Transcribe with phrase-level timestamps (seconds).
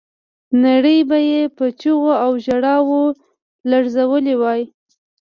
[0.65, 3.01] نړۍ به یې په چیغو او ژړاو
[3.69, 4.61] لړزولې وای.